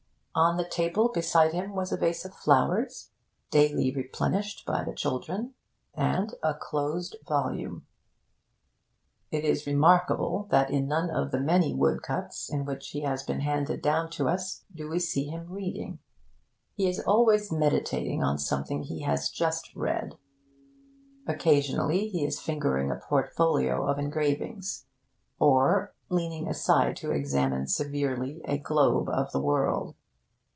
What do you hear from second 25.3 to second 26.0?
or